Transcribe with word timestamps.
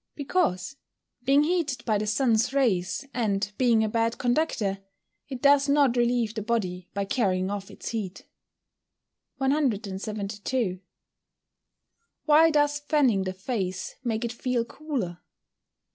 _Because, 0.15 0.77
being 1.25 1.43
heated 1.43 1.85
by 1.85 1.99
the 1.99 2.07
sun's 2.07 2.51
rays, 2.53 3.05
and 3.13 3.51
being 3.59 3.83
a 3.83 3.87
bad 3.87 4.17
conductor, 4.17 4.79
it 5.29 5.43
does 5.43 5.69
not 5.69 5.95
relieve 5.95 6.33
the 6.33 6.41
body 6.41 6.89
by 6.95 7.05
carrying 7.05 7.51
off 7.51 7.69
its 7.69 7.89
heat. 7.89 8.25
172. 9.37 10.79
_Why 12.27 12.51
does 12.51 12.79
fanning 12.79 13.25
the 13.25 13.33
face 13.33 13.95
make 14.03 14.25
it 14.25 14.31
feel 14.33 14.65
cooler? 14.65 15.19